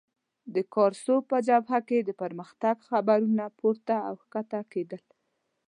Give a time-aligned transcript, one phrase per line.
[0.53, 5.03] د کارسو په جبهه کې د پرمختګ خبرونه پورته او کښته کېدل.